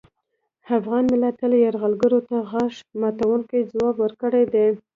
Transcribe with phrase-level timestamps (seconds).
[0.77, 4.67] افغان ملت تل یرغلګرو ته غاښ ماتوونکی ځواب ورکړی دی